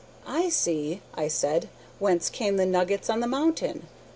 [0.25, 1.69] "I see," I said,
[1.99, 3.85] "whence came the nuggets on the mountain.